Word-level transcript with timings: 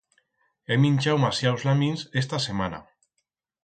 He 0.71 0.77
minchau 0.85 1.17
masiaus 1.25 1.61
lamins 1.69 2.01
esta 2.25 2.37
semana. 2.49 2.79